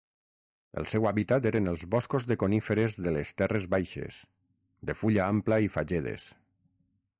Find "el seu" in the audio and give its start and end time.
0.81-1.03